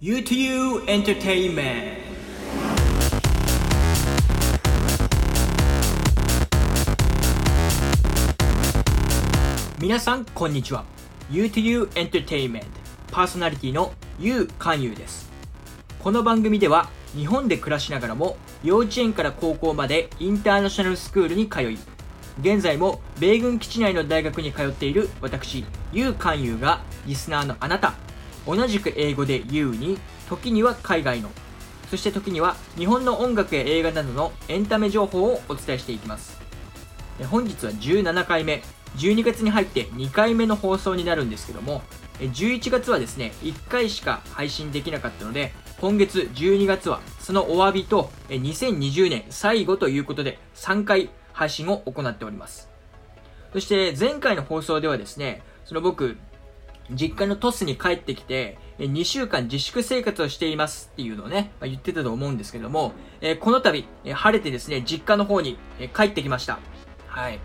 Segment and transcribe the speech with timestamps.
[0.00, 1.98] U2U Entertainment.
[9.80, 10.84] 皆さんこんにちは。
[11.32, 12.62] U2U Entertainment
[13.10, 15.28] パーソナリティの YOU 勧誘です。
[15.98, 21.78] この番組では日本で暮らしながらも幼稚園から高校までインターナショナルスクールに通い
[22.40, 27.94] 現在も米軍基地内の大学に通っている私 YOU 勧誘がリスナーのあなた
[28.48, 31.30] 同じく英語で You に時には海外の。
[31.90, 36.38] そして時には日本の音楽や映画などのエンタメ情報をお伝えしていきます。
[37.30, 38.62] 本日は17回目
[38.96, 41.82] 12月に入って2回目の放送になるんですけども
[42.20, 52.68] 11月はですね1回しか配信できなかったので今月12月はそのお詫びと2020年最後ということで3回配信を行っております。
[53.52, 56.16] そして前回の放送ではですねその僕
[56.90, 65.58] 実家のトスに帰ってきて、2週間自粛生活をしていますっていうのをね、ま、言ってたと思うんですけども、えこの度、晴れてですね、実家の方に、
[65.94, 66.58] 帰ってきました。
[67.06, 67.40] はい。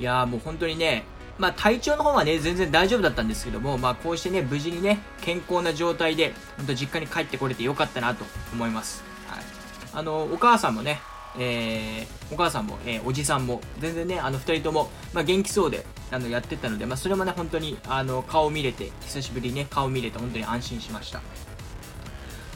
[0.00, 1.04] いやーもう本当にね、
[1.38, 9.04] まあ体調の方はね、全然大丈夫だったんですけども、まあこうしてね、無事にね、健康な状態で、本当実家に帰ってこれてよかったなと思います。
[9.28, 9.44] はい。
[9.92, 11.00] あの、お母さんもね、
[11.38, 21.20] えー、お母さんも、えー、おじさんも、全然ね、あの、二人とも、まあ、元気そうで、あの、やってたので、まあ、それもね、本当に、あの、顔見れて、久しぶりにね、顔見れて、本当に安心しました。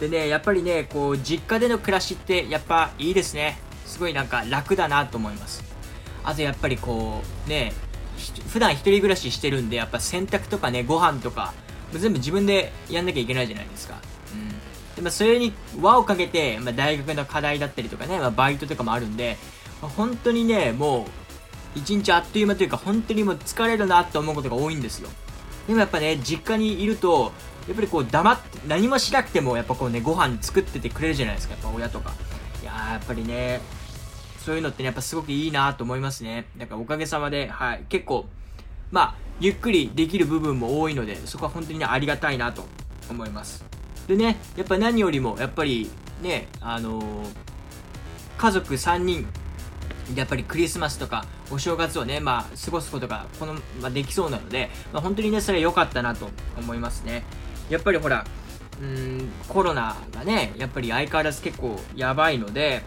[0.00, 3.58] でね、やっぱりね、こう、実家での暮らしって、やっぱいいですね。
[3.86, 5.62] すごいなんか楽だなと思います。
[6.24, 7.72] あとやっぱりこう、ね、
[8.48, 11.52] 普段一人暮らししてるんで、やっぱ洗濯とかね、ご飯とか、
[11.92, 14.00] 全部自分でやんなきゃいけないじゃないですか。
[15.02, 19.36] まあ、それに輪をかけて、まあ、大学の課題だったりとかね、まあ、バイトとかもあるんで、
[19.80, 21.06] まあ、本当にね、も
[21.74, 25.08] う、一日あっという間というか、本当にもう疲れるなって思うことが多いんですよ。
[25.66, 27.32] でもやっぱね、実家にいると、
[27.66, 32.12] やっぱりこう黙って、何もしなくても、やっぱこうね、ご飯作っててくれるじゃないですか、やっぱ親とか。
[32.62, 33.60] いやー、やっぱりね、
[34.44, 36.46] そういうのってね、やっぱすごくいいなと思いますね。
[36.56, 38.26] だからおかげさまで、はい、結構、
[38.90, 42.64] まあ、ゆっくりできる部分も多いので、そこは本当にね、ありがたいなと
[43.08, 43.64] 思います。
[44.12, 45.90] でね、やっぱ何よりも、やっぱり
[46.22, 47.26] ね、あのー、
[48.36, 49.26] 家族3人、
[50.14, 56.28] やっぱりクリスマスとかお正月をね、まあ、過ごすことがこの、まあ、できそうなので、まあ、本当にね、それは良かったなと
[56.58, 57.24] 思いますね。
[57.70, 58.26] やっぱりほら、
[58.82, 62.82] うん、コロナがね、やっぱり相変わらず結構やばいので、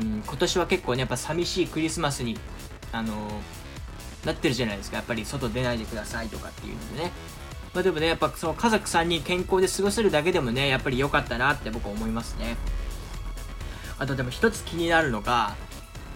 [0.00, 2.38] うん、今年は結構ね、やっぱ寂しいクリスマスに、
[2.92, 4.96] あのー、なってるじゃないですか。
[4.96, 7.12] やっぱり外出ないでくださいとかっていうのでね。
[7.74, 12.56] まあでもね、やっぱその家族3人健康で過ごせるだけでもね、やっぱり良かったなって僕は思いますね。
[13.98, 15.54] あとでも一つ気になるのが、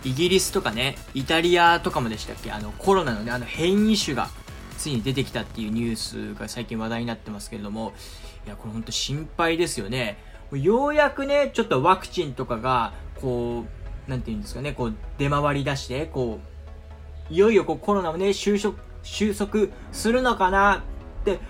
[0.04, 2.52] イギリスとかね、イタリアとかもでしたっけ？
[2.52, 4.28] あのコロナのね、あの変異種が
[4.76, 7.94] ついに出てきたっていうニュースが最近話題になってますけれども、
[8.46, 10.18] いや、これほんと心配ですよね。
[10.52, 13.64] ようやくね、ちょっとワクチンとかが、こ
[14.06, 16.38] う、なんていうんですかね、こう、出回り出して、こ
[17.30, 20.84] う、いよいよこうコロナもね、収束、収束するのかな
[21.34, 21.40] って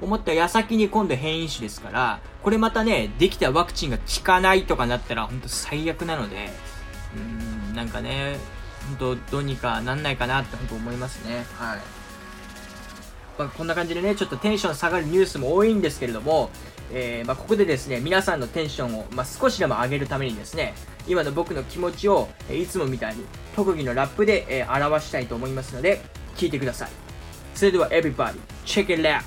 [0.00, 6.50] 思った矢先に今度変異種ですから、これまたね、できたワクチンが効かないとかなったら本当最悪なので、
[7.16, 8.36] うーん、なんかね、
[8.98, 11.44] 本当どうにかなんないかなって本当思いますね。
[11.58, 11.78] はい。
[13.36, 16.50] まあ、こんな感じでね、ちょっとテンション下がるニュースも多いんですけれども、
[16.92, 20.74] えー、まあ、ここでですね、皆さんのテンションを、まあ、少しでも上げるためにですね、
[21.08, 23.24] 今の僕の気持ちを、えいつもみたいに
[23.56, 26.02] 特技のラップで、えー、表したいと思いますので、
[26.36, 27.03] 聞いてください。
[27.54, 28.34] それでは everybody
[28.64, 29.22] check it out.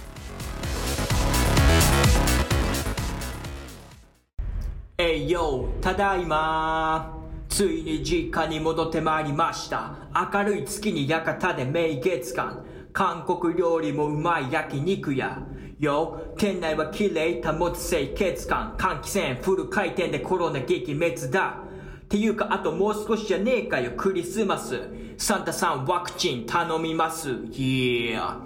[4.97, 7.13] えいよただいま。
[7.47, 9.95] ついに実家に戻ってまいりました。
[10.31, 15.41] 明るい月に館で名月間韓国料理もうまい焼肉や
[15.79, 18.75] よ店内は綺麗保つ清潔感。
[18.77, 21.66] 換気扇フル回転でコロナ撃滅だ。
[22.07, 24.79] っていうか、あともう少しじゃねえかよ、クリスマス。
[25.17, 27.31] サンタさんワクチン頼みます。
[27.51, 28.39] イエー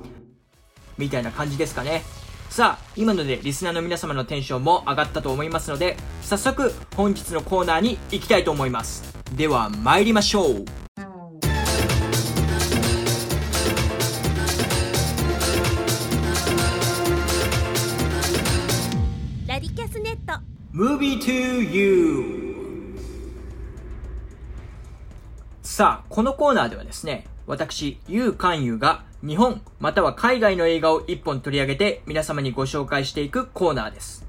[0.97, 2.01] みたいな感じですかね。
[2.49, 9.13] さあ、今のでリスナーの皆様のテンションも上がったと思いますので、早速本日のコーナーに行きたいと思います。
[9.35, 10.65] では参りましょう。
[19.47, 20.41] ラディキャスネット
[20.73, 22.50] Movie to You
[25.71, 34.27] さあ、このコーナーではですね、私、ゆうかんゆが日本または海外の映画を一本取り上げて皆様にご紹介していくコーナーです。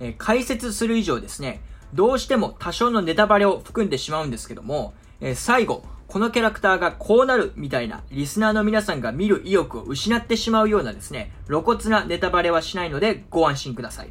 [0.00, 1.62] えー、解説する以上ですね、
[1.94, 14.10] どうしても多少のネタバレを含んでしまうんですけども、えー、最後、このキャラクターがこうなるみたいなリスナーの皆さんが見る意欲を失ってしまうようなですね、露骨なネタバレはしないのでご安心ください。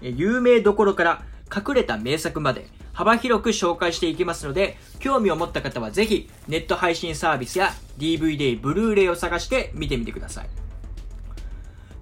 [0.00, 1.22] え有名どころから
[1.54, 10.48] 隠れた名作まで幅広く紹介していきますので、興味を持った方はぜひネット配信サービスや DVD、ブルーレイを探して見てみてください。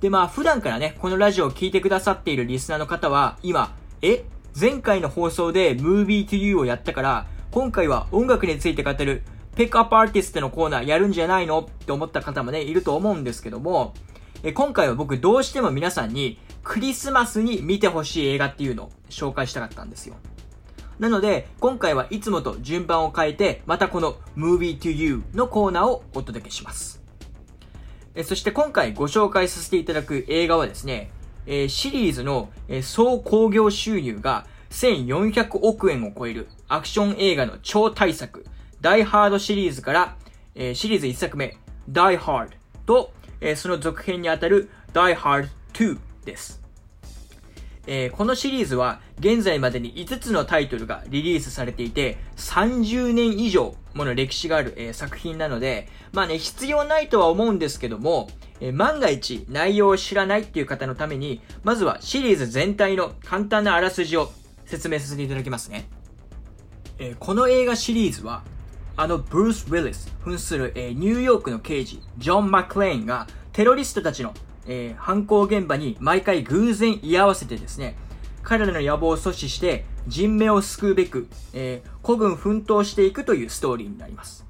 [0.01, 4.25] で、まあ普段からね、このラジオを聴いてくださっているリスナーの方は、今、え
[4.59, 9.23] 前回の放送で Movie to You をやったから、今回は音楽について語る
[9.55, 11.61] ピックアップアーティストのコーナーやるんじゃないの？
[11.61, 13.95] って思った方もね、いると思うんですけども、
[14.43, 20.17] え今回は僕どうしても皆さんにクリスマスに見てほしい映画っていうのを紹介したかったんですよ。
[20.99, 27.01] なので、今回はいつもと順番を変えて、またこの Movie to You のコーナーをお届けします。
[28.17, 31.13] えそして今回ご紹介させていただく映画はですね、
[31.47, 38.45] えシリーズの、え総興行収入が1400億円を超えるアクション映画の超大作、
[38.81, 40.17] ダイハードシリーズから、
[40.57, 41.57] えシリーズ1作目、
[41.89, 42.49] ダイハー
[42.87, 46.67] ドと、えその続編にあたるダイハード2です。
[47.87, 58.29] えー、このシリーズは現在までに5つのタイトルがリリースされていて、30年以上もの歴史がある、えー、作品なので、まあね、必要ないとは思うんですけども、
[58.61, 64.31] えー、万が一内容を知らないっていう方のために、まずはシリーズ全体の簡単なあらすじを
[64.67, 65.89] 説明させていただきますね。
[66.99, 68.43] えこの映画シリーズは、
[68.97, 74.33] あのブルース・ウィリス扮する、えニューヨークの刑事、ジョン・マクレーンがテロリストたちの
[74.67, 77.97] えー、犯行現場に毎回偶然居合わせてですね、
[78.43, 84.45] 彼らの野望を阻止して人命を救うべく、えー、孤軍奮闘していくというストーリーになります。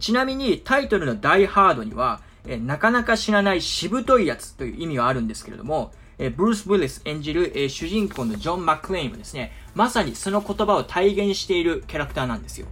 [0.00, 12.66] ちなみにタイトルのダイハードには、えー、なかなか知らないしぶといやつという意味はあるんですけれども、え、ブルース・ウィリス演じる、え、主人公のジョン・マックレインはですね、まさにその言葉を体現しているキャラクターなんですよ。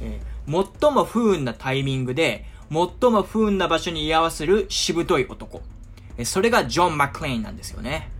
[0.00, 5.60] え、最も不運なタイミングで、最も不運な場所に居合わせるしぶとい男。
[6.24, 8.10] それがジョン・マクレインなんですよね。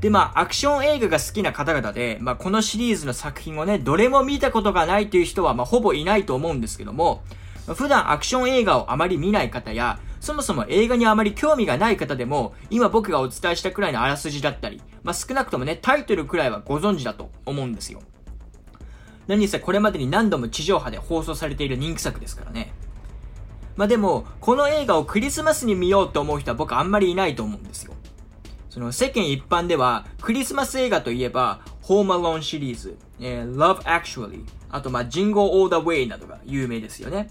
[0.00, 7.22] で、まあ、アクション映画が好きな方々で、まあ、このシリーズの作品をね、どれも見たことがないという人は、まあ、ほぼいないと思うんですけども、
[7.74, 18.00] 普段アクション映画をあまり見ない方や、そもそも映画にあまり興味がない方でも、今僕がお伝えしたくらいのあらすじだったり、まあ、少なくともね、タイトルくらいはご存知だと思うんですよ。
[19.26, 22.72] 何せこれまでに何度も地上波で放送されている人気作ですからね。
[23.76, 27.92] まあでも、この映画をクリスマスに見ようと思う人は僕あんまりいないと思うんですよ。
[28.70, 37.30] その世間一般では、クリスマス映画といえば、Home Alone シリーズ、えー、Love Actually、あとまあ Jingle All the Way などが有名ですよね。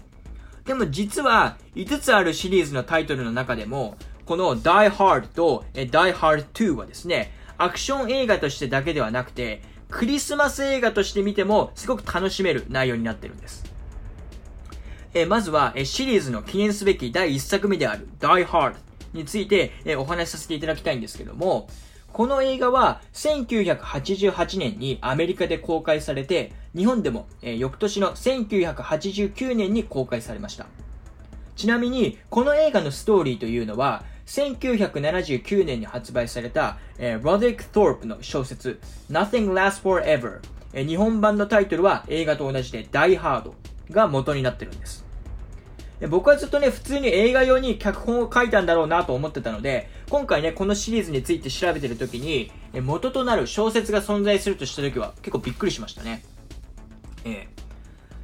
[0.64, 13.75] でも実は、5つあるシリーズのタイトルの中でも、この Die Hard と、えー、Die Hard 2はですね、アクション映画としてだけではなくて、クリスマス映画として見てもすごく楽しめる内容になってるんです。
[15.18, 18.74] えまずは、えシリーズの記念すべき第1作目である Die Hard
[19.14, 21.70] について、えお話しさせていただきたいんですけども、
[22.12, 30.66] この映画は1988年にアメリカで公開されて、日本でも、え翌年の1989年に公開されました。
[31.56, 38.80] ちなみに、この映画のストーリーというのは、1979年に発売された、えー、ロディック・トープの小説
[39.10, 40.40] Nothing Lasts Forever、
[40.74, 43.52] え、日本版のタイトルは映画と同じで Die Hard
[43.90, 45.05] が元になってるんです。
[46.00, 52.52] で僕はずっとね、普通に映画用に脚本を書いたんだろうなと思ってたので、今回ね、このシリーズについて調べてる時に、
[52.82, 56.22] 元となる小説が存在するとした時は結構びっくりしましたね。
[57.24, 57.48] え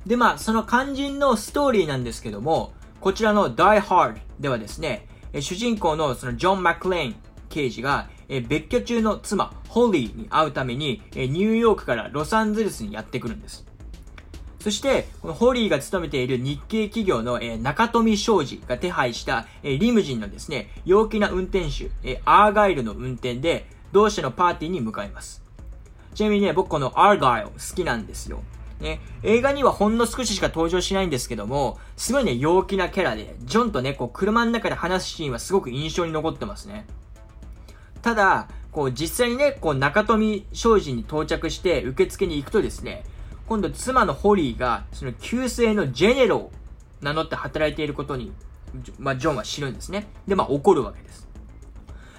[0.04, 5.08] ー、で、まあ、その肝心のストーリーなんですけども、こちらの Die Hard ではですね、
[5.40, 7.14] 主人公のそのジョン・マクレーン
[7.48, 8.10] 刑事が、
[8.48, 13.66] 別居中の妻、ホリーに会うために、ニューヨークからロサンゼルスにやってくるんです。
[14.62, 25.42] そして、このホリーが勤めている日系企業の、えー、中富商事が手配した、えー、リムジンのですね、陽気な運転手、えー、アーガイルの運転で、同社のパーティーに向かいます。
[26.14, 28.40] ちなみにね、僕このアーガイル好きなんですよ。
[28.78, 36.86] ね、映画にはほんの少ししか登場しないんですけども、すごいね、陽気なキャラで、ジョンとね、こう、車の中で話すシーンはすごく印象に残ってますね。
[38.00, 43.04] ただ、こう、実際にね、こう、中富商事に到着して受付に行くとですね、
[43.52, 46.52] 今度妻のホリーが、その旧姓のジェネロを
[47.02, 48.32] 名乗って働いていることに、
[48.98, 50.06] まあ、ジョンは知るんですね。
[50.26, 51.28] で、まあ、怒るわけです。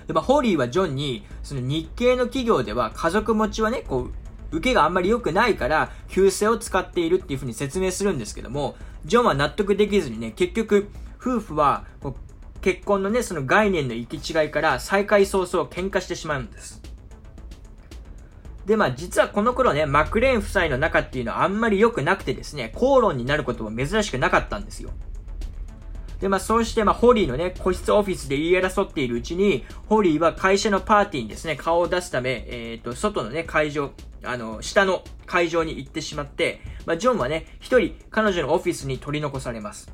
[0.05, 4.09] で、まあ、ホリーはジョンに、その日系の企業では家族持ちはね、こ
[4.51, 8.75] う、受けがあんまり良くないから、旧姓を使っているっていうふうに説明するんですけども、
[9.05, 11.85] ジョンは納得できずにね、結局、夫婦は、
[12.61, 16.92] 結婚のね、その概念の行き違いから再会早々喧嘩してしまうんです。
[18.65, 24.91] で、まあ実はこの頃ね、マクレーン夫妻の仲っていうのはあんまり良くなくてですね、口論になることも珍しくなかったんですよ。
[26.23, 33.91] で、まあ、そうして、まあ、ホリーのね、個室オフィスで言い争っているうちに、ホリーは会社のパーティーにですね、顔を出すため、えっ、ー、と、外のね、会場、
[34.23, 39.91] あの、下の会場に行ってしまって、まあ、ジョンはね、一人、彼女のオフィスに取り残されます。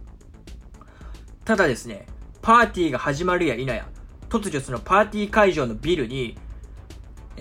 [1.46, 2.06] ただですね、
[2.44, 3.88] パーティーが始まるや否や、
[4.30, 6.38] 突如そのパーティー会場のビルに、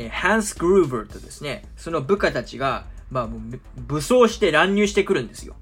[0.01, 3.29] え、ハンス・グルーバーとですね、その部下たちが、まあ、
[3.77, 5.57] 武装して乱入してくるんですよ。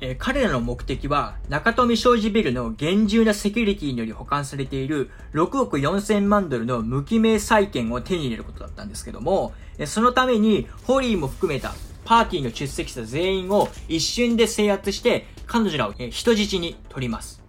[0.00, 11.74] えー、彼らの目的は、中富商事ビルの厳重なセキュリティにより保管されている6億4000万ドルの無記名債券を手に入れることだったんですけども、えそのために、ホリーも含めた
[12.06, 17.42] パーティーの出席者全員を一瞬で制圧して、彼女らを、人質に取ります。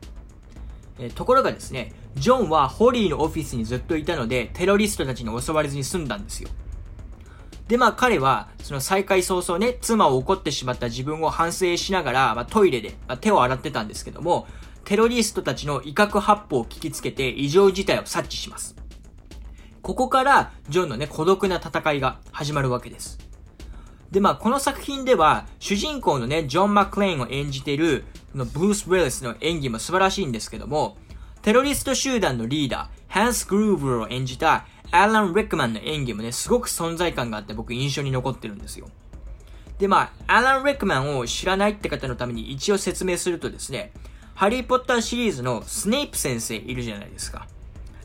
[1.00, 6.50] えところがですね、ジョンはホリーのオフィスにずっといたので、テロリストたちに襲われずに済んだんですよ。
[7.68, 14.48] で、まあ彼は、その再会早々ね、妻を怒ってしまった自分を反省しながら、まあトイレで、まあ、手を洗ってたんですけども、
[14.84, 18.76] テロリストたちの威嚇発砲を聞きつけて異常事態を察知します。
[19.82, 23.20] ここから、ジョンのね、孤独な戦いが始まるわけです。
[24.12, 30.98] で、まあ、この作品では、主人公のね、ジョン・マクレーンを演じている、このブルース・ウェルスの演技も素晴らしいんですけども、
[31.48, 38.90] テロリスト集団のリーダー、ハンス・グルーブルを演じたアラン・レックマンの演技もね、すごく存在感があって僕印象に残ってるんですよ。
[39.80, 43.94] で、まあ、アラン・レックマンを知らないって方のために一応説明するとですね、
[44.36, 47.48] ハリー・ポッターシリーズのスネイプ先生いるじゃないですか。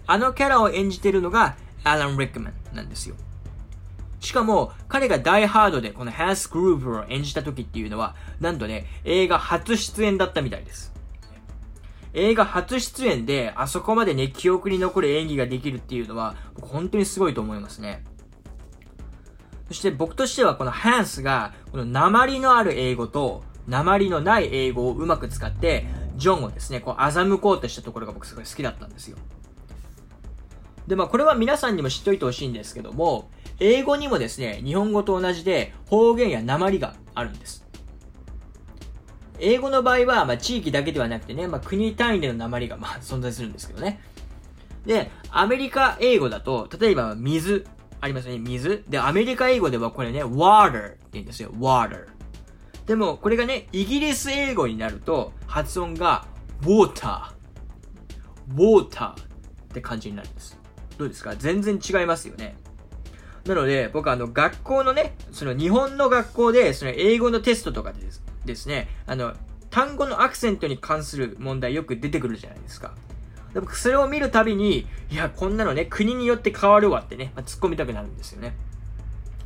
[0.06, 3.16] あのキャラを演じてるのがアラン・レックマンなんですよ。
[4.20, 10.91] しかも、彼がダイハードでこのハンス・グルーブを演じた時っていうのは、なんとね、映画初出演だったみたいです。
[12.14, 18.04] 映画初出演で、あそこまでね、記憶に残る演技ができるっていうのは、本当にすごいと思いますね。
[19.68, 29.16] そして僕としてはこのハンスが、この鉛のある英語と、鉛のない英語をうまく使って、ジョンをですね、こう欺こうとしたところが僕すごい好きだったんですよ。
[30.86, 37.61] で、まあこれは皆さんにも知っておいてほしいんですけども、英語にもですね、日本語と同じで方言や鉛があるんです。
[39.42, 44.00] 英語の場合は、まあ、地域だけではなくてね、まあ、国単位での鉛が、まあ、存在するんですけどね。
[44.86, 47.66] で、アメリカ英語だと、例えば、水、
[48.00, 48.84] ありますね、水。
[48.88, 52.06] で、アメリカ英語ではこれね、water って言うんですよ、water。
[52.86, 56.26] でも、これがね、イギリス英語になると、発音が、
[56.62, 57.32] water。
[58.54, 59.14] water っ
[59.72, 60.58] て感じになるんです。
[60.98, 61.34] どうですか？
[61.36, 62.56] 全然違いますよね。
[63.46, 69.34] なので、僕あの、学校のね、その日本の学校で、その英語のテストとかでですですね、あの、
[69.70, 72.92] 単語のアクセントに関する問題よく出てくるじゃないですか。
[73.54, 78.54] で僕それを見るたびに、いや、こんなのね、国によって変わるわってね、まあ、突っ込みたくなるんですよね。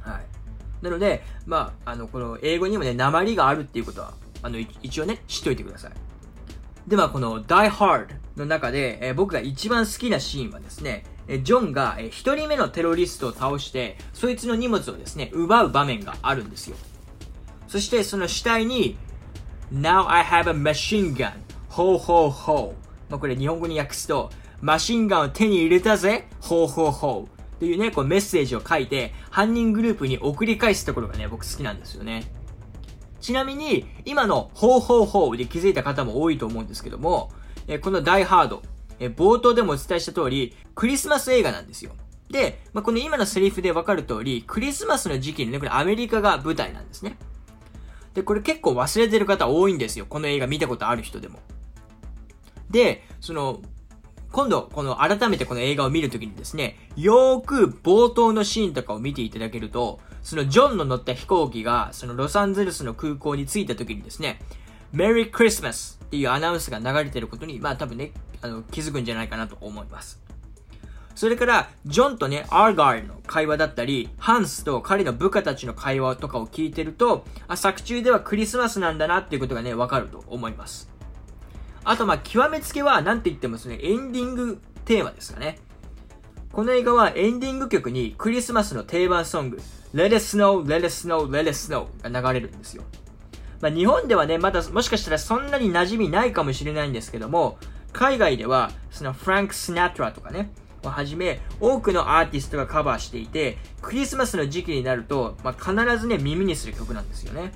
[0.01, 0.85] はい。
[0.85, 5.93] なので、まあ、あの、この英語にもね、鉛があるっていうことは、あの、一応ね、知っておいてください。
[6.87, 16.77] で、まあ、この Die Hard の中で、えー、僕が一番好きなシーンはですね、えジョンが、え一人目のテロリストを倒して、そいつの荷物をですね、奪う場面があるんですよ。
[17.69, 18.97] そしてその死体に、
[19.73, 21.33] Now I have a machine gun.
[21.69, 22.87] ほうほうほう。
[23.11, 24.31] まあ、これ日本語に訳すと、
[24.61, 27.37] マシンガンを手に入れたぜほうほうほう。
[27.57, 32.25] っていうね、こうメッセージを書いて、犯人グループに送り返すところがね、僕好きなんですよね。
[33.21, 37.31] ちなみに、今のほうほうほうで気づいた方も多いと思うんですけども、
[37.67, 38.63] えこのダイハード、
[39.01, 41.93] え冒頭でもお伝えした通り、クリスマス映画なんですよ。
[42.31, 47.17] で、まあ、この今のセリフでわかる通り、クリスマスの時期にね、これアメリカが舞台なんですね。
[48.17, 50.07] で、これ結構忘れてる方多いんですよ。
[50.09, 51.39] この映画見たことある人でも。
[52.71, 53.61] で、その、
[54.33, 64.41] 今度、この改めてこの映画を見るときにですね、よーく冒頭のシーンとかを見ていただけると、そのジョンの乗った飛行機が、そのロサンゼルスの空港に着いたときにですね、
[64.93, 70.26] メリークリスマスっていうアナウンスが流れてることに、まあ多分ね、あの、気づくんじゃないかなと思います。
[71.17, 80.91] それから、ジョンとね、アーガールの会話だったり、ハンスと彼の部下たちの会話とかを聞いてると、あ、作中ではクリスマスなんだなっていうことがね、わかると思います。
[81.85, 85.59] あと、ま、極めつけは、なんて言ってもですね、エンディングテーマですかね。
[86.53, 89.63] この映画はエンディング曲にクリスマスの定番ソング、
[89.95, 92.83] Let it snow, let it snow, let it snow が流れるんですよ。
[93.63, 97.59] まあ、日本ではね、まだもしかしたらそんなに馴染みないかもしれないんですけども、
[97.95, 100.51] 海外では、そのフランク・スナトラとかね、
[100.87, 107.53] をはじめ、多くのアーティストがカバーしていて、クリスマスの時期になると、まあ、必ずね、耳にする曲なんですよね。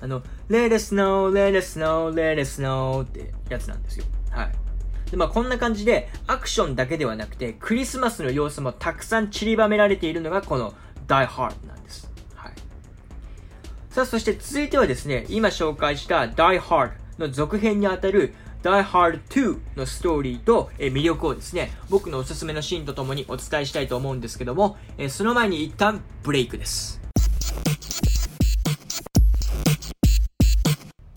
[0.00, 4.04] あの、Let it snow, let it snow, let it snow ってやつなんですよ。
[4.30, 4.52] はい。
[5.10, 10.74] で、まあこんな感じで、アクションだけではなくて、クリスマスの様子もたくさん散りばめられているのが、この
[11.06, 12.10] Die Hard なんです。
[12.34, 12.52] はい。
[13.90, 26.98] さあ、そして続いてはですね、今紹介した Die Hard の続編にあたる Die Hard 2のストーリーと、えー、魅力をですね、僕のおすすめのシーンとともにお伝えしたいと思うんですけども、えー、その前に一旦ブレイクです。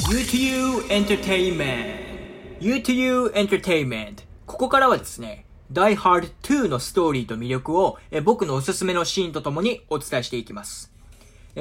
[0.10, 10.92] U2U Entertainment U2U Entertainment ここからはですね、Die Hard 2のストーリーと魅力をえ僕のおすすめのシーンとともにお伝えしていきます。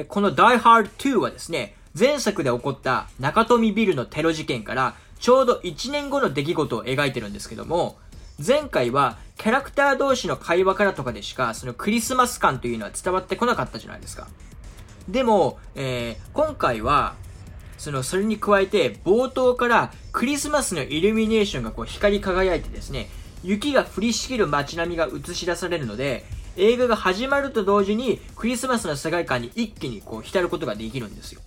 [0.09, 7.97] この Die Hard 2はですね、前作で起こった中富ビルのテロ事件からちょうど1年後の出来事を描いてるんですけども、
[8.45, 14.27] 前回はキャラクター同士の会話からとかでしかそのクリスマス感というのは伝わってこなかったじゃないですか。
[15.09, 17.15] でも、えー、今回は
[17.77, 23.09] その、それに加えて、冒頭からクリスマスのイルミネーションがこう光り輝いてですね、
[23.43, 26.25] 雪が降りしきる街並みが映し出されるので、
[26.57, 31.41] 映画が始まると同時にクリスマスの世界観に一気にこう浸ることができるんですよ。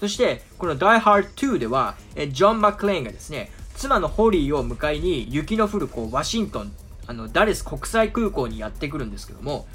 [0.00, 6.72] そして、この Die Hard 2では、えジョン・マクレーンがですね、妻のホリーを迎えに雪の降るこうワシントン、
[7.06, 9.66] あの、ダレス国際空港にやってくるんですけども、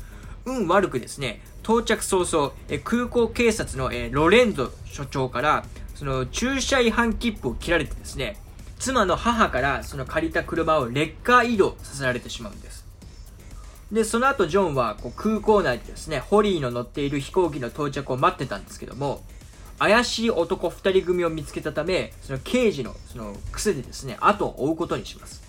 [0.46, 5.64] 運悪くですね、到着早々、え空港警察の、えロレンゾ所長から、
[5.94, 8.38] その駐車違反切符を切られてですね、
[8.80, 12.84] 妻の母からその借りた車をレッカー移動させられてしまうんです。
[13.92, 19.24] で、その後ジョンはこう空港内でですね、ホリーの乗っている飛行機の到着を待ってたんですけども、
[19.78, 25.44] 怪しい男2人組を見つけたため、その刑事のその癖でですね、後を追うことにします。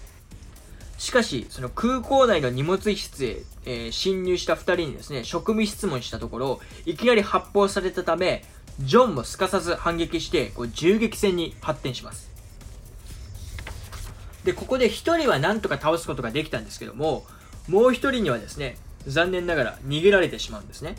[0.99, 8.45] しかし、その空港内の荷物室へ、えー、侵入した2人にですね、職務質問したところ、いきなり発砲されたため、
[8.81, 12.31] ジョンもすかさず反撃して、こう銃撃戦に発展します。
[14.45, 17.27] で、ここで1人はなんとか倒すことができたんですけども、
[17.69, 20.97] もう1人にはですね、残念ながら逃げられてしまうんですね。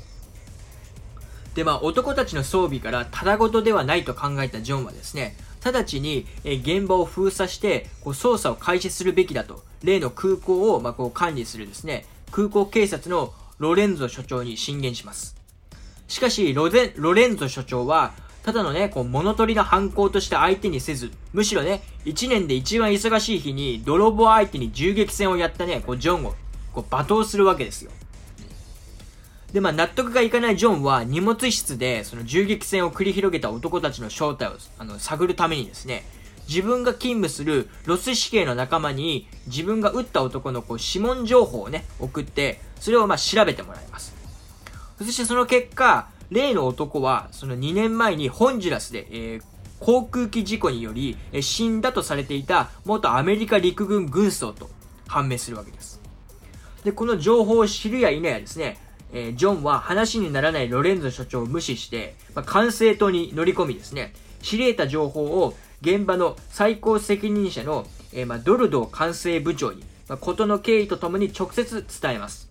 [1.58, 5.36] で、まあ、男たちの装備からただごとではないと考えたジョンはですね、
[5.66, 15.36] 直ちに、現場を封鎖して、こう捜査を開始するべきだと、例の空港を、まこう管理するですね、空港警察のロレンゾ所長に進言します。
[16.08, 26.36] しかし、ロゼロレンゾ所長は、ただのね、こう、物取りの犯行として相手にせず、むしろね、1年で一番忙しい日に、泥棒相手に銃撃戦をやったね、こう、ジョンを、
[26.72, 27.90] こう、罵倒するわけですよ。
[29.54, 36.04] で、まあ、納得がいかないジョンは荷物室でその銃撃戦を繰り広げた男たちの正体をあの探るためにですね、
[36.48, 44.16] 自分が勤務するロス死刑の仲間に自分が撃った男のこう指紋情報をね、送って、それをまあ調べてもらいます。
[44.98, 49.44] そしてその結果、例の男はその2年前にホンジュラスで、えー、
[49.80, 54.70] 航空機事故により、えー、死んだとされていた元アメリカ陸軍軍曹と
[55.08, 56.02] 判明するわけです。
[56.84, 58.78] で、この情報を知るや否やですね、
[59.14, 72.48] えー、ジョンは話にならないロレンゾ所長を無視して、まあ、管制塔に乗り込みですね、知り得た情報を現場の最高責任者の、えー、まあ、ドルドー管制部長に、まあ、事の経緯とともに直接伝えます。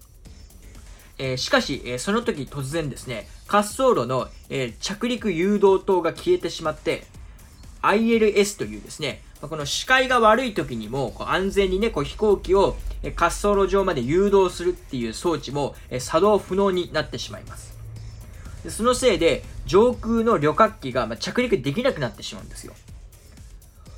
[1.18, 7.04] えー、しかし、えー、その時突然ですね、滑走路の、えー、着陸誘導灯が消えてしまって、
[7.82, 17.76] ILS というですね、この視界が悪い時にも安全にね、こう飛行機を滑走路上まで誘導するっていう装置も作動不能になってしまいます。
[18.68, 22.74] そのせいで上空の旅客機が着陸できなくなってしまうんですよ。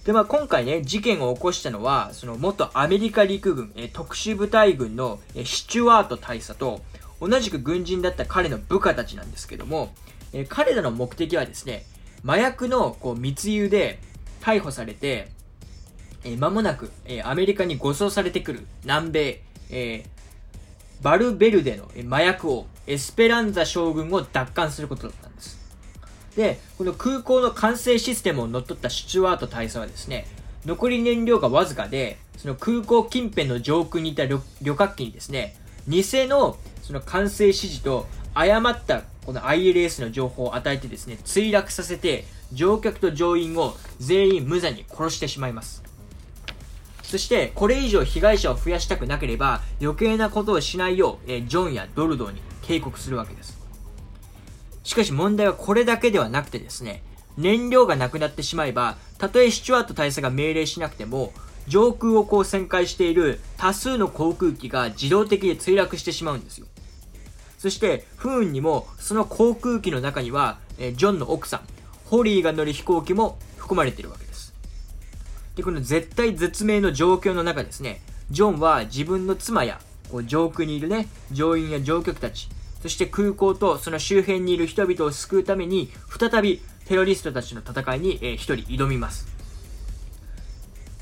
[0.05, 6.81] で、まあ今回ね、事件を起こしたのは、その元アメリカ陸軍、え特殊部隊軍のえシチュワート大佐と、
[7.21, 9.95] 同じく軍人だった彼の部下たちなんですけども、
[10.33, 11.85] え彼らの目的はですね、
[12.25, 14.01] 麻薬のこう密輸で
[14.41, 15.29] 逮捕されて、
[16.25, 25.59] えー、間もなく、えー、アメリカに護送されてくる南米、えー、バルベルデの麻薬王、エスペランザ将軍を奪還することだったんです。
[26.37, 30.27] で、この空港の管制システムを乗っ取ったシチュワート大佐はですね、
[30.65, 35.57] 残り燃料がわずかで、その空港近辺の上空にいた旅客機にですね、
[35.89, 45.88] 偽のその管制指示と誤ったこの ILS の情報を与えてですね、墜落させて、乗客と乗員を全員無残に殺してしまいます。
[47.09, 53.59] そして、これ以上被害者を増やしたくなければ、余計なことをしないよう、えジョンやドルドーに警告するわけです。
[54.85, 57.03] しかし問題はこれだけではなくてですね、
[57.39, 61.33] 燃料がなくなってしまえば、たとえスチュワート大佐が命令しなくても、
[61.67, 66.67] 上空をこう旋回している多数の航空機が自動的に墜落してしまうんですよ。
[67.57, 71.61] そして、不運にも、その航空機の中には、えジョンの奥さん、
[72.05, 74.28] ホリーが乗る飛行機も含まれているわけです。
[75.59, 82.49] で、この絶対絶命の状況の中ですね、ジョンは自分の妻や、こう上空にいるね、乗員や乗客たち、
[82.81, 89.27] そして空港とその周辺にいる人々を救うために、再びテロリストたちの戦いに、えー、一人挑みます。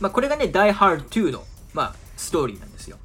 [0.00, 2.96] まあ、これがね、Die Hard 2の、まあ、ストーリーなんですよ。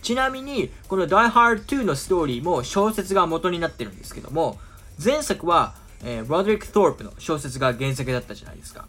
[0.00, 4.58] ちなみに、この Die Hard 2のストーリーも小説が元になってるんですけども、
[5.04, 8.86] 前作は、えー、ロドリック・トープの小説が原作だったじゃないですか。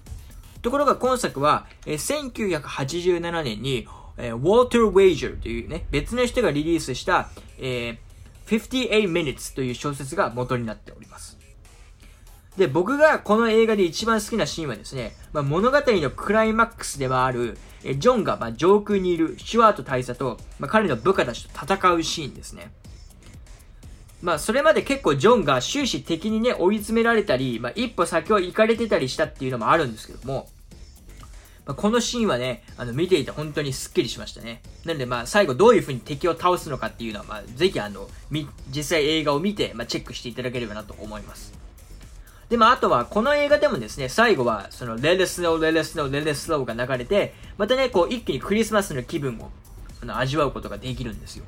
[0.62, 11.38] ところが今作は、えー、1987年に、えー、ウォルター・ウェイジャーというね、別の人がリリースした、えー、58 Minutes という小説が元になっております。
[12.58, 22.72] で、僕がこの映画で一番好きなシーンはですね、まあ、物語のクライマックスではある、えジョンが、まあ、上空にいるシュワート大佐と、まあ、彼の部下たちと戦うシーンですね。
[24.22, 30.50] まあ、それまで結構ジョンが終始敵にね、追い詰められたり、まあ、一歩先を行かれてたりしたっていうのもあるんですけども、
[31.66, 34.62] まあ、このシーンはね、あの、見ていて本当にスッキリしましたね。
[34.86, 38.10] なので、まあ、最後どういう風に敵を倒すのかっていうのは、まあ、ぜひあの、
[38.76, 41.54] 実際映画を見て、まあ、チェックしていただければなと思います。
[42.50, 49.52] で、まあ、あとは、この映画でもですね、最後は、その、レレスノー、レレスノー、レレスノーが流れて、またね、こう、一気にクリスマスの気分を、
[50.02, 51.46] あの、味わうことができるんですよ。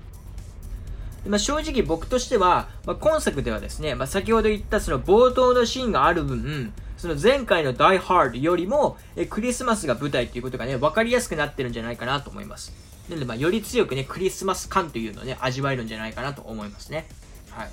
[1.27, 12.73] まあ、正直僕としては、まあ、今作ではですね、まあ、先ほど言ったその冒頭のシーンがある分、その前回の Die Hard よりも、えクリスマスが舞台っていうことがね、わかりやすくなってるんじゃないかなと思います。
[13.09, 17.07] なので、まあ、より強くね、クリスマス感というのをね、味わえるんじゃないかなと思いますね。
[17.49, 17.69] はい。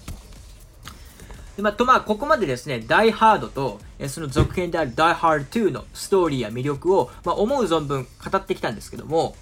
[1.57, 9.37] で、まあ、と、まあ、ここまでですね、Die Hard と、えその続編である Die Hard 2のストーリーや魅力を、まあ、思う存分語ってきたんですけども、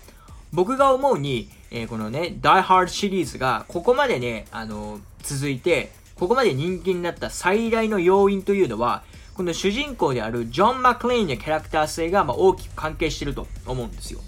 [0.52, 9.02] 僕が思うに、えー、このね、Die Hard シリーズが、ここまでね、あのー、続いて、ここまで人気になった最大の要因というのは、
[9.34, 14.20] この主人公であるジョン・マクレインのキャラクター性が、ま、大きく関係してると思うんですよ。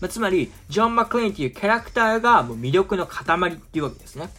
[0.00, 4.30] まあ、つまり、ジョン・マクレインというキャラクターがもう魅力の塊っていうわけですね。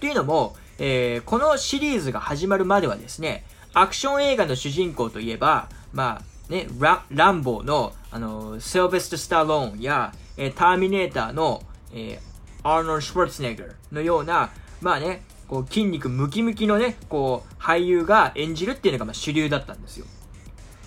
[0.00, 11.62] というのも、えー、このシリーズが始まるまではですね、アクション映画の主人公といえば、まあ、ね、ラランボーの、あの、セルベスト・スタローンや、えー、ターミネーターの、
[11.92, 14.50] えー、アーノルド・シュワルツネガーのような、
[14.82, 20.06] まあね、こう筋肉ムキムキのね、こう、俳優が演じるっていうのがまあ主流だったんですよ。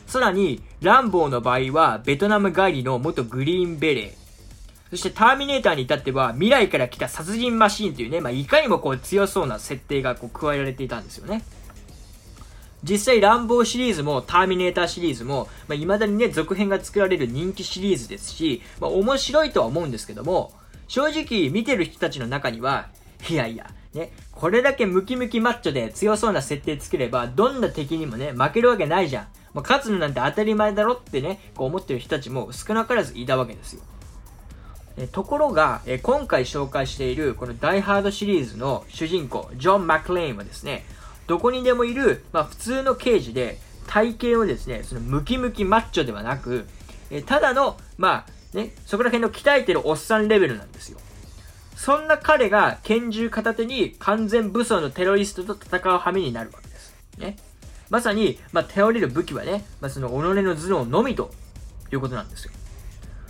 [0.06, 4.26] さらに、ランボーの場合は、ベトナム帰りの元グリーンベレー、
[4.92, 11.42] そしてターミネーターに至っては未来から来た殺人マシーンというね、まあ、いかにもこう強そうな設定がこう加えられていたんですよね。
[12.88, 20.54] 実際、ランボーシリーズもターミネーターシリーズも、まあ、未だにね、続編が作られる人気シリーズですし、まあ、面白いとは思うんですけども、
[20.88, 22.90] 正直見てる人たちの中には、
[23.28, 29.28] いやいや、ね、これだけムキムキマッチョで強そうな設定作れば、どんな敵にもね、負けるわけないじゃん。
[29.56, 33.82] まあ、勝つのなんて当たり前だろってね、こう思ってる人たちも少なからずいたわけですよ。
[34.98, 40.86] えところが、え今回紹介しているこのダイハードシリーズの主人公、ジョン・マクレインはですね、
[41.28, 46.66] どこにでもいる、まあ、普通の刑事で、体型をですね、そのムキムキマッチョではなく、
[47.12, 51.00] えただの、まあ、ね、そこら辺の鍛えてるおっさんレベルなんですよ。
[51.76, 56.96] そんな彼が拳銃片手に完全武装のテロリストと戦う羽目になるわけです。
[57.18, 57.36] ね。
[57.90, 61.32] まさに、まあ、頼れる武器はね、まあ、その己の頭脳のみと
[61.92, 62.52] いうことなんですよ。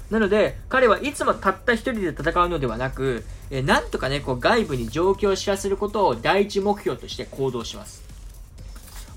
[0.09, 8.03] なので、彼はいつもたった一人で戦うのではなく、えなんとかね、こう外部に状況を知らせることを第一目標として行動します。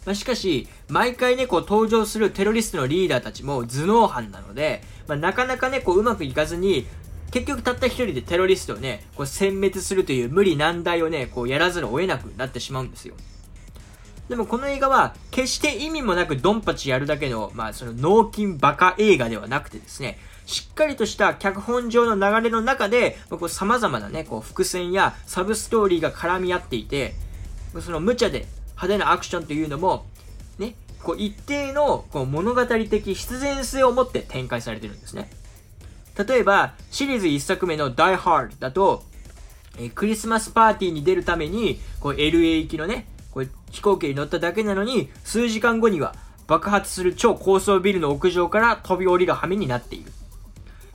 [0.06, 6.86] まあ、しかし、毎回ね、こう登場するテロリストのリーダーたちも頭脳犯なので、まあ、なかなかね、こううまくいかずに、
[7.30, 13.14] 結局たった一人でテロリストをね、こう殲滅するという無理難題をね、こうやらずにを得なくなってしまうんですよ。
[14.30, 20.18] でもこの映画は、決して意味もなくドンパチやるだけの、まあその脳筋バカ映画ではなくてですね、
[20.48, 27.12] しっかりとした脚本上の流れの中で、こう様々なね、こう伏線やサブストーリーが絡み合っていて、
[27.82, 30.06] その無茶で派手なアクションというのも、
[30.58, 35.30] ね、こう一定のこう物語的必然性を持って展開されてるんですね。
[36.16, 39.04] 例えば、シリーズ1作目の Die Hard だと、
[39.78, 46.14] えクリスマスパーティーに出るために、こう LA 行きのね、こう飛行機に乗っただけなのに、数時間後には
[46.46, 50.10] 爆発する超高層ビルの屋上から飛び降りる羽目になっている。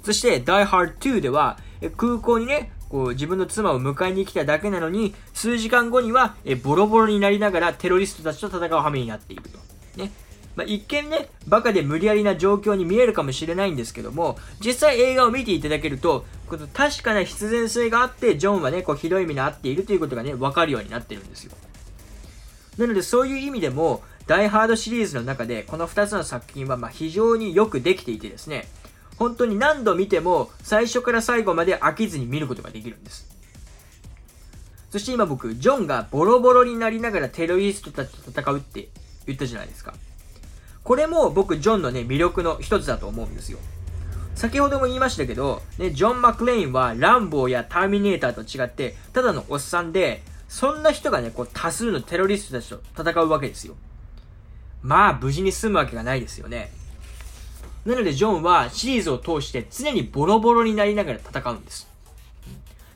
[0.04, 1.58] そして、Die Hard 2では、
[1.98, 9.58] 空港にね、こう自分の妻を迎えに来ただけなのに、数時間後には、えボロボロになりながらテロリストたちと戦う羽目になっていると。
[9.98, 10.12] ね。
[10.56, 21.54] まあ、一見ね、バカで無理やりな状況に見えるかもしれないんですけども、実際映画を見ていただけると、この確かな必然性があって、ジョンはね、こうひどい目に遭っているということがね、わかるようになってるんですよ。
[22.78, 28.68] なので、そういう意味でも、ダイハードシリーズの中で、この2つの作品はま非常によくできていてですね、
[29.17, 33.34] 本当に何度見ても最初から最後まで飽きずに見ることができるんです。
[34.91, 38.89] そして今僕、ジョンがボロボロになりながらテロリストたちと戦うって
[39.26, 39.95] 言ったじゃないですか。
[40.84, 43.58] これも僕、ジョンのね、魅力の一つだと思うんですよ。
[44.36, 53.76] 先ほども言いましたけど、ね、ジョン・マクレインはランボーやターミネーターと違って、ただのおっさんで、そんな人がね、こう多数のテロリストたちと戦うわけですよ。
[54.84, 56.71] まあ、無事に済むわけがないですよね。
[57.86, 61.88] なので、ジョンはシリーズを通して常にボロボロになりながら戦うんです。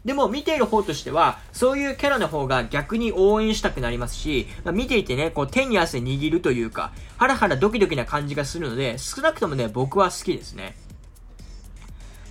[0.06, 10.78] でも、見ている方としては、そういうキャラの方が逆に応援したくなりますし、まあ、見ていてね、こう手に汗握るというか、ハラハラドキドキな感じがするので、少なくともね、僕は好きですね。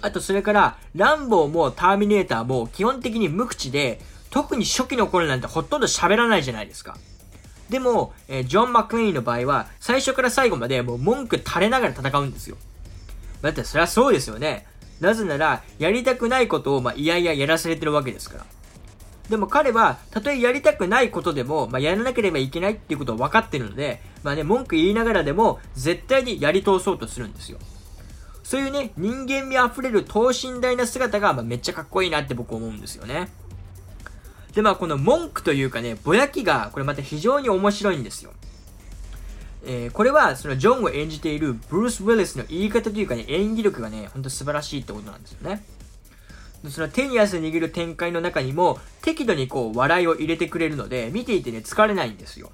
[0.00, 6.96] あと、それから、ランボーもターミネーターも基本的に無口で、特に初期の頃なんてほとんど喋らないじゃないですか。
[7.68, 12.56] でも、えー、ジョン・マクレインの場合は、最初から最後までもう文句垂れながら戦うんですよ。
[13.42, 14.66] だってそりゃそうですよね。
[15.00, 18.46] なぜなら、やりたくないことを、まあ、いやいややらされてるわけですから。
[19.28, 27.58] でも彼は、たとえやりたくないことでも、まあ、やらなければいけないっていうことを分かってるので、まあね、文句言いながらでも、絶対にやり通そうとするんですよ。
[28.44, 33.28] そういうね、人間味あふれる等身大な姿が、まあ、めっちゃかっこいいなって僕思うんですよね。
[34.56, 38.32] で、まあ、この文句というかね、ぼやきが、これまた非常に面白いんですよ。
[39.66, 45.62] えー、これは、そのジョンを演じているブルース・ウィリスの言い方というかね、演技力がね、ほんと素晴らしいってことなんですよね。
[46.70, 52.50] その手に汗握る展開の中にも、適度にこう、笑いを入れてくれるので、見ていてね、疲れないんですよ。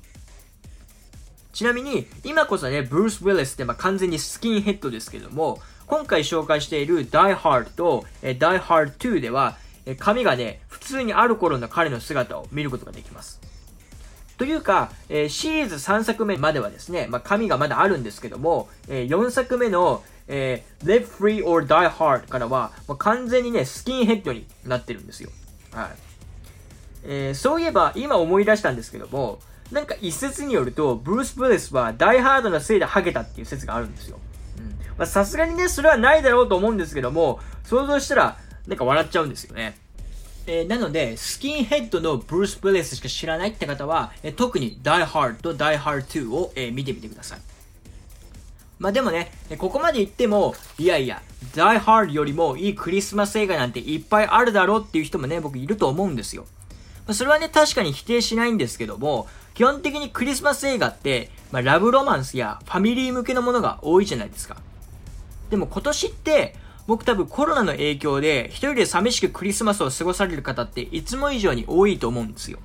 [1.53, 13.40] ちなみに、今こそね、ブルース・ウィリスってまあ完全にスキンヘッドですけども、今回紹介している Die Hard と、えー、Die Hard 2では、え、髪がね、普通にある頃の彼の姿を見ることができます。
[14.38, 25.31] というか、え、シリーズ3作目まではですね、まあ、紙がまだあるんですけども、え、4作目の、えー、Live Free or Die Hard からは、もう完全にね、スキンヘッドになってるんですよ。
[25.73, 25.88] はい。
[27.05, 29.40] えー、そういえば、今思い出したんですけども、
[29.71, 34.18] なんか一説によると、ブルース・ブレスはダイハードのせいでハゲたっていう説があるんですよ。
[34.59, 34.77] うん。
[34.99, 39.77] まさすがにね、それはないだろうと思うんですけども、想像したら、なんか笑っちゃうんですよね。
[40.46, 47.40] えー、なので、スキンヘッドのブルース・ブレスしか知らないって方は、えー、特に Die Hard と Die Hard 2を、えー、見てみてください。
[48.79, 51.22] まあでもね、ここまで言っても、いやいや、
[51.55, 56.46] Die Hard よりもいいクリスマス映画なんていっぱいあるだろうっていう人もね、僕いると思うんですよ。
[57.07, 64.57] まあ、それはね、確かに否定しないんですけども、基本的にクリスマス映画って、まあ、ラブロマンスやファミリー向けのものが多いじゃないですか。
[65.51, 72.59] でも今年って、僕多分コロナの影響で一人で寂しくクリスマスを過ごされる方っていつも以上に多いと思うんですよ。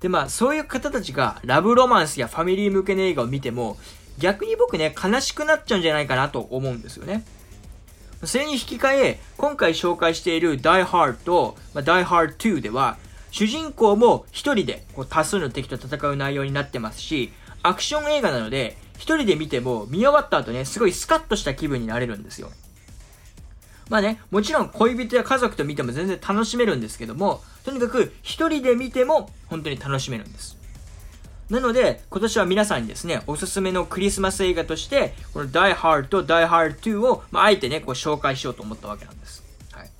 [0.00, 3.78] でまあそういう方たちがラブロマンスやファミリー向けの映画を見ても
[4.18, 7.24] 逆に僕ね悲しくなっちゃうんじゃないかなと思うんですよね。
[8.24, 12.96] それに引き換え今回紹介している Die Hard と、まあ、Die Hard 2では
[13.30, 22.50] 主人公も一人でこう多数の敵と戦う内容になってますしアクション映画なので一人で見ても見終わった後ねすごいスカッとした気分になれるんですよ。
[23.88, 30.56] まあね、もちろん恋人や家族と見ても全然楽しめるんですけども、とにかく一人で見ても本当に楽しめるんです。
[31.48, 39.44] なので、今年は皆さんにですね、おすすめのクリスマス映画として、この Die Hard と Die Hard 2を、まあ、あえてね、こう紹介しようと思ったわけなんです。
[39.70, 39.90] はい。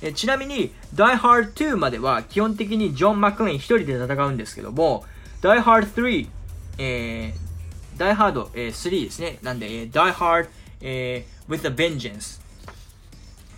[0.00, 5.04] えちなみに、Die Hard 2までは基本的にジョン・マクレイン一人で戦うんですけども、
[5.42, 6.28] Die Hard 3、
[6.78, 9.38] えー、Die Hard、えー、3ですね。
[9.42, 10.48] なんで、えー、Die Hard、
[10.80, 12.41] えー、with a Vengeance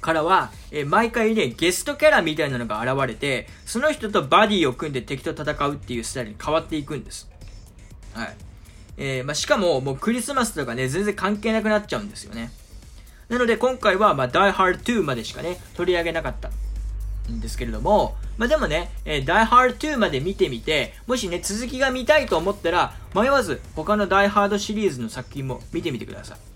[0.05, 7.31] からは、えー、毎回ね、ゲストキャラみたいなのが現れて、その人とバディを組んで敵と戦うっていうスタイルに変わっていくんです。
[8.13, 8.37] はい。
[8.99, 12.53] えー、まあ、しかも、もうクリスマスとかね、全然関係なくなっちゃうんですよね。
[13.31, 16.51] なので今回は、まあ、Die Hard 2までしかね、取り上げなかった
[17.33, 26.54] んですけれども、まあ、でもね、えー、Die Hard 2まで見てみて、もしね、続きが見たいと思ったら、迷わず他の Die Hard シリーズの作品も見てみてください。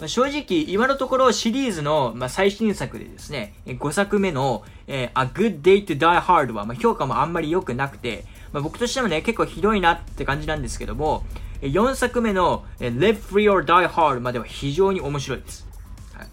[0.00, 11.24] まあ、正直、今のところシリーズの、まあ、最新作でですね、5作目の、えー、A Good Day to Die Hard は、まあ、評価もあんまり良くなくて、まあ、僕としてもね、結構ひどいなって感じなんですけども、
[11.60, 15.68] 4作目の Live Free or Die Hard までは非常に面白いです。
[16.14, 16.24] は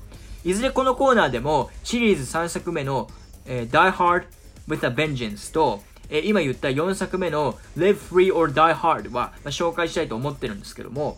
[0.45, 3.10] い、いずれこのコーナーでもシリーズ3作目の、
[3.45, 4.27] えー、Die Hard
[4.69, 11.17] with a Vengeance と、え、今言った4作目の Live Free or Die Hard は、ま、紹介したいと思ってるんですけども、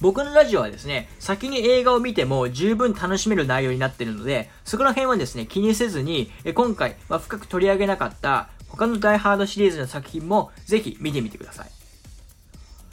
[0.00, 11.70] 僕のラジオはですね、先に映画を見ても十分楽しめる内容になっているので、そこら辺はですね、気にせずに、今回、ま、深く取り上げなかった他のダイハードシリーズの作品もぜひ見てみてください。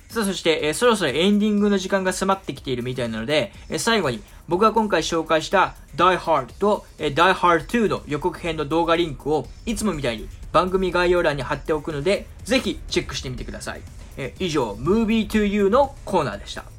[0.09, 13.81] さあ、そして、え、そろそろエンディングの時間が迫ってきているみたいなので、え、最後に僕が今回紹介した Die Hard と、えー、Die Hard 2の予告編の動画リンクをいつもみたいに番組概要欄に貼っておくので、ぜひチェックしてみてください。
[14.17, 16.74] え、以上、Movie to You のコーナーでした。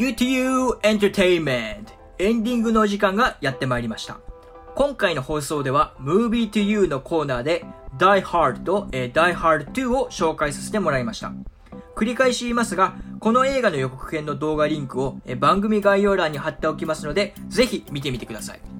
[0.00, 1.84] UTU Entertainment
[2.16, 4.18] エンディングのお時間がやってまいりました。
[4.74, 7.66] 今回の放送では Movie to You のコーナーで
[7.98, 11.34] Die Hard と、えー、Die Hard 2を紹介させてもらいました。
[11.94, 18.79] 繰り返し言いますが、この映画の予告編の動画リンクを、え、番組概要欄に貼っておきますので、ぜひ見てみてください。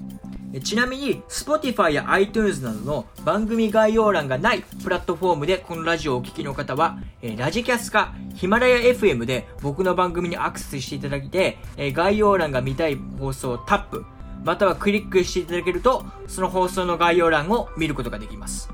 [0.58, 6.98] ちなみに、Spotify や iTunes などの番組概要欄がないプラットフォームでこのラジオをお聴きの方は、
[7.36, 11.58] ラジキャスかヒマラヤ FM で僕の番組にアクセスしていただいて、
[11.92, 14.04] 概要欄が見たい放送をタップ、
[14.44, 18.70] またはクリックしていただけると、その放送の概要欄を見ることができます。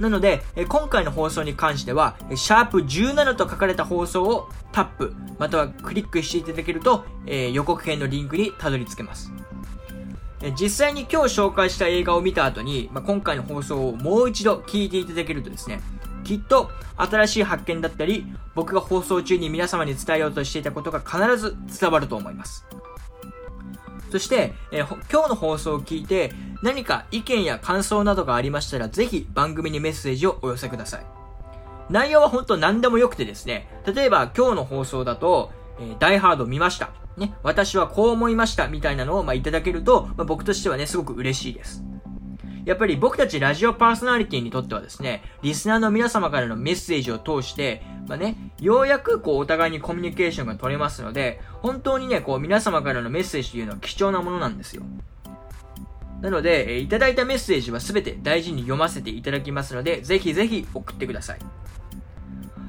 [0.00, 9.32] なので、今回の放送に関しては、シャープ17と書かれた放送をタップ、またはクリックしていただけると、え予告編のリンクにたどり着けます。
[10.58, 15.80] 実際に今日紹介した映画を見た後に、まあ、今回の放送をもう一度聞いていただけるとですね、
[16.24, 22.66] きっと新しい発見だったり、僕が放送中に皆様に伝えようとしていたことが必ず伝わると思います。
[24.10, 31.06] そして、えー、今日の放送を聞いて何か意見や感想などがありましたら、ぜひ番組にメッセージをお寄せください。
[31.90, 37.05] 内容は本当何でもよくてですね、例えば今日の放送だと、えー、ダイハード見ました。
[37.16, 41.82] ね、私はこう思いましたみたいなのを、まあ、いただけると、まあ、僕としてはね、すごく嬉しいです。
[42.66, 54.82] やっぱり僕たちラジオパーソナリティにとってはですね、リスナーの皆様からのメッセージを通して、まあね、ようやくこうお互いにコミュニケーションが取れますので、本当にね、こう皆様からのメッセージというのは貴重なものなんですよ。
[56.20, 61.38] なので、えいただいたメッセージはすべて大事に読ませていただきますので、ぜひぜひ送ってください。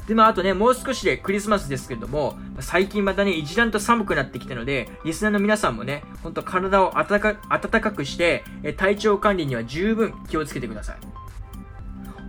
[0.08, 8.46] で、まあ、あとね、もう少しでクリスマスですけれども、最近またね、一段と寒くなってきたので、リスナーの皆さんもね、ほんと体を暖か暖かくして、
[8.78, 10.98] 体調管理には十分気をつけてください。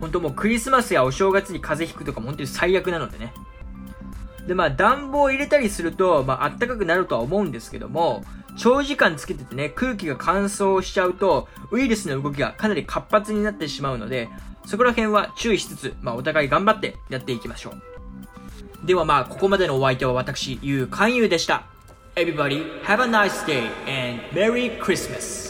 [0.01, 3.33] 本当もうクリスマスやお正月に風邪ひくとかも本当に最悪なのでね。
[4.45, 8.25] で、まあ暖房を入れたりすると、まあ暖かくなるとは思うんですけども、
[8.57, 14.27] 長時間つけててね、空気が乾燥しちゃうと、ウイルスの動きがかなり活発になってしまうので、
[14.69, 18.85] そこら辺は注意しつつ、まあ、お互い頑張ってやっていきましょう。
[18.85, 21.63] ではまあ、ここまでのお相手は私、ゆうかんゆうでした。
[22.15, 25.48] Everybody, have a nice day and Merry Christmas!